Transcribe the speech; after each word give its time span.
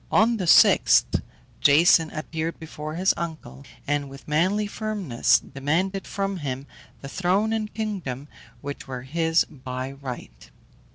On 0.11 0.37
the 0.37 0.47
sixth, 0.47 1.21
Jason 1.59 2.09
appeared 2.09 2.57
before 2.59 2.95
his 2.95 3.13
uncle, 3.17 3.63
and 3.85 4.09
with 4.09 4.27
manly 4.27 4.65
firmness 4.65 5.37
demanded 5.37 6.07
from 6.07 6.37
him 6.37 6.65
the 7.01 7.07
throne 7.07 7.53
and 7.53 7.71
kingdom 7.71 8.27
which 8.61 8.87
were 8.87 9.03
his 9.03 9.45
by 9.45 9.91
right. 9.91 10.49